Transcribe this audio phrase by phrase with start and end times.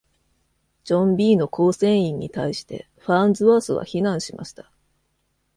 [0.83, 4.71] ジョン B の構成員に対してファーンズワースは非難しました。